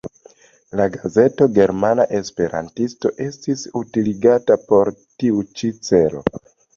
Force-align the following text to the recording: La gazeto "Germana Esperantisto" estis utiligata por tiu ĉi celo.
La 0.77 0.85
gazeto 0.93 1.47
"Germana 1.57 2.05
Esperantisto" 2.19 3.11
estis 3.25 3.65
utiligata 3.81 4.57
por 4.73 4.91
tiu 5.21 5.45
ĉi 5.61 5.71
celo. 5.89 6.23